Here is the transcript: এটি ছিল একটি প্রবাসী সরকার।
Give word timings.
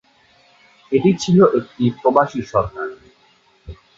এটি 0.91 1.09
ছিল 1.19 1.37
একটি 1.59 1.83
প্রবাসী 1.99 2.41
সরকার। 2.51 2.87